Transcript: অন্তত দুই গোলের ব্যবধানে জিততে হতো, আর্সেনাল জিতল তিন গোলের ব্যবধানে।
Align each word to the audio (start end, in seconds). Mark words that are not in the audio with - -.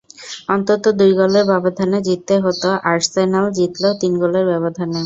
অন্তত 0.49 0.83
দুই 0.99 1.11
গোলের 1.19 1.45
ব্যবধানে 1.51 1.97
জিততে 2.07 2.35
হতো, 2.45 2.69
আর্সেনাল 2.91 3.45
জিতল 3.57 3.83
তিন 4.01 4.13
গোলের 4.21 4.45
ব্যবধানে। 4.51 4.99